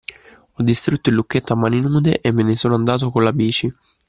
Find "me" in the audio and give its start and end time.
2.31-2.41